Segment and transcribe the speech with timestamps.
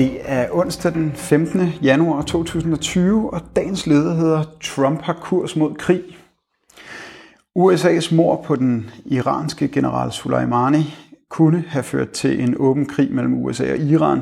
[0.00, 1.60] Det er onsdag den 15.
[1.82, 6.02] januar 2020, og dagens leder hedder Trump har kurs mod krig.
[7.58, 10.94] USA's mor på den iranske general Soleimani
[11.28, 14.20] kunne have ført til en åben krig mellem USA og Iran,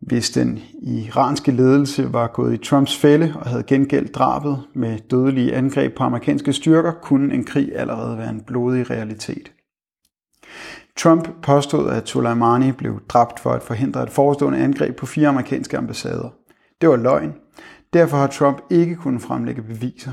[0.00, 5.54] hvis den iranske ledelse var gået i Trumps fælde og havde gengældt drabet med dødelige
[5.54, 9.52] angreb på amerikanske styrker, kunne en krig allerede være en blodig realitet.
[10.96, 15.78] Trump påstod, at Soleimani blev dræbt for at forhindre et forestående angreb på fire amerikanske
[15.78, 16.28] ambassader.
[16.80, 17.34] Det var løgn.
[17.92, 20.12] Derfor har Trump ikke kunnet fremlægge beviser.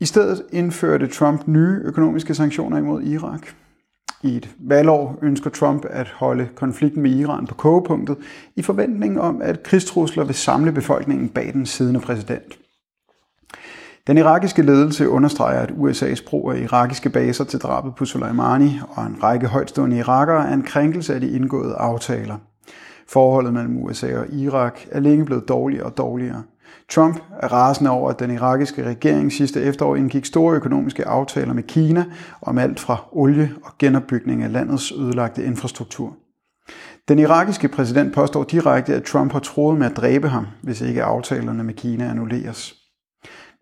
[0.00, 3.46] I stedet indførte Trump nye økonomiske sanktioner imod Irak.
[4.22, 8.16] I et valgår ønsker Trump at holde konflikten med Iran på kogepunktet
[8.56, 12.58] i forventning om, at krigstrusler vil samle befolkningen bag den siddende præsident.
[14.06, 19.06] Den irakiske ledelse understreger, at USA's brug af irakiske baser til drabet på Soleimani og
[19.06, 22.36] en række højtstående irakere er en krænkelse af de indgåede aftaler.
[23.08, 26.42] Forholdet mellem USA og Irak er længe blevet dårligere og dårligere.
[26.90, 31.62] Trump er rasende over, at den irakiske regering sidste efterår indgik store økonomiske aftaler med
[31.62, 32.04] Kina
[32.42, 36.16] om alt fra olie og genopbygning af landets ødelagte infrastruktur.
[37.08, 41.04] Den irakiske præsident påstår direkte, at Trump har troet med at dræbe ham, hvis ikke
[41.04, 42.85] aftalerne med Kina annulleres.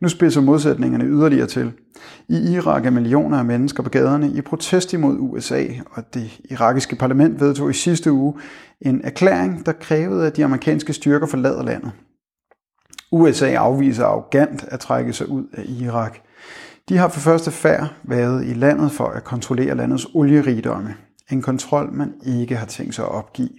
[0.04, 1.72] Nu spidser modsætningerne yderligere til.
[2.28, 6.96] I Irak er millioner af mennesker på gaderne i protest imod USA, og det irakiske
[6.96, 8.34] parlament vedtog i sidste uge
[8.80, 11.92] en erklæring, der krævede, at de amerikanske styrker forlader landet.
[13.12, 16.18] USA afviser arrogant at trække sig ud af Irak.
[16.88, 20.94] De har for første færd været i landet for at kontrollere landets olierigdomme.
[21.30, 23.50] En kontrol, man ikke har tænkt sig at opgive.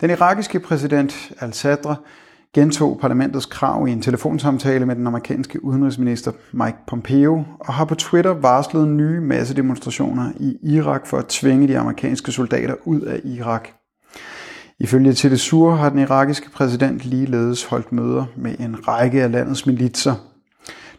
[0.00, 1.94] Den irakiske præsident al-Sadr
[2.54, 7.94] gentog parlamentets krav i en telefonsamtale med den amerikanske udenrigsminister Mike Pompeo og har på
[7.94, 13.68] Twitter varslet nye massedemonstrationer i Irak for at tvinge de amerikanske soldater ud af Irak.
[14.78, 19.66] Ifølge TV Sur har den irakiske præsident ligeledes holdt møder med en række af landets
[19.66, 20.14] militser.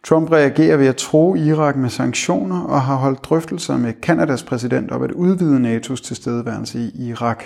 [0.04, 4.92] Trump reagerer ved at tro Irak med sanktioner og har holdt drøftelser med Kanadas præsident
[4.92, 7.44] om at udvide NATO's tilstedeværelse i Irak.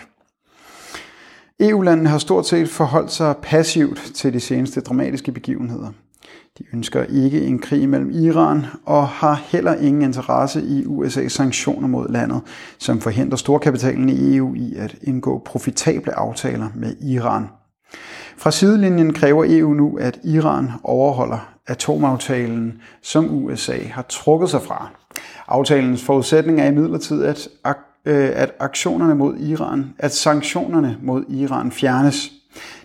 [1.59, 5.89] EU-landene har stort set forholdt sig passivt til de seneste dramatiske begivenheder.
[6.57, 11.87] De ønsker ikke en krig mellem Iran og har heller ingen interesse i USA's sanktioner
[11.87, 12.41] mod landet,
[12.77, 17.45] som forhindrer storkapitalen i EU i at indgå profitable aftaler med Iran.
[18.37, 24.89] Fra sidelinjen kræver EU nu, at Iran overholder atomaftalen, som USA har trukket sig fra.
[25.47, 27.49] Aftalens forudsætning er imidlertid, at
[28.05, 32.31] Øh, at aktionerne mod Iran, at sanktionerne mod Iran fjernes.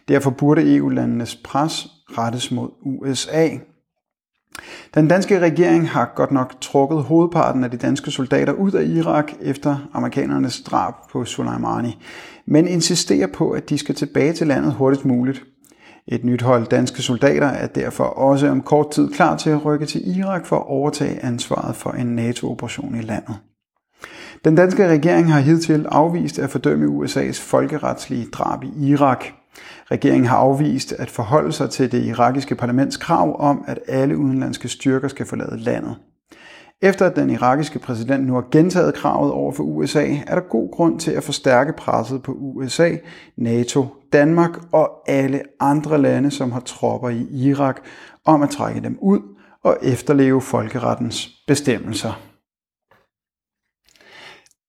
[0.08, 1.86] Derfor burde EU-landenes pres
[2.18, 3.48] rettes mod USA.
[4.94, 9.32] Den danske regering har godt nok trukket hovedparten af de danske soldater ud af Irak
[9.40, 11.98] efter amerikanernes drab på Soleimani,
[12.46, 15.44] men insisterer på, at de skal tilbage til landet hurtigst muligt.
[16.08, 19.86] Et nyt hold danske soldater er derfor også om kort tid klar til at rykke
[19.86, 23.34] til Irak for at overtage ansvaret for en NATO-operation i landet.
[24.44, 29.24] Den danske regering har hidtil afvist at fordømme USA's folkeretslige drab i Irak.
[29.90, 34.68] Regeringen har afvist at forholde sig til det irakiske parlaments krav om, at alle udenlandske
[34.68, 35.96] styrker skal forlade landet.
[36.82, 40.72] Efter at den irakiske præsident nu har gentaget kravet over for USA, er der god
[40.72, 42.90] grund til at forstærke presset på USA,
[43.36, 47.80] NATO, Danmark og alle andre lande, som har tropper i Irak,
[48.24, 49.20] om at trække dem ud
[49.62, 52.33] og efterleve folkerettens bestemmelser.